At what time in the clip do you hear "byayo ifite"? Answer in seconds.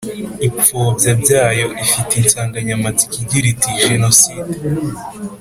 1.21-2.11